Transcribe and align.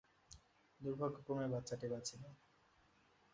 দুর্ভাগ্যক্রমে, 0.81 1.45
বাচ্চাটি 1.47 1.87
বাঁচেনি। 1.87 2.29